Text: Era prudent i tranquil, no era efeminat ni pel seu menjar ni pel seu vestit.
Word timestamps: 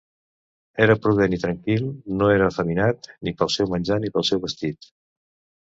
Era 0.85 0.95
prudent 1.01 1.35
i 1.37 1.39
tranquil, 1.43 1.85
no 2.21 2.31
era 2.37 2.49
efeminat 2.53 3.11
ni 3.29 3.37
pel 3.43 3.55
seu 3.59 3.73
menjar 3.75 3.99
ni 4.07 4.15
pel 4.17 4.29
seu 4.31 4.43
vestit. 4.49 4.91